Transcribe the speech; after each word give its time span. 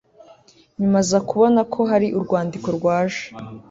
nyuma 0.79 0.97
aza 1.03 1.19
kubona 1.29 1.59
ko 1.73 1.79
hari 1.91 2.07
urwandiko 2.17 2.67
rwaje 2.77 3.23